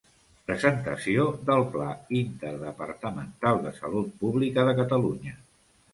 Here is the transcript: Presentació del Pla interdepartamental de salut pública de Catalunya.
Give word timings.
Presentació 0.45 1.25
del 1.49 1.61
Pla 1.75 1.89
interdepartamental 2.21 3.61
de 3.67 3.75
salut 3.79 4.11
pública 4.25 4.69
de 4.71 4.79
Catalunya. 4.81 5.37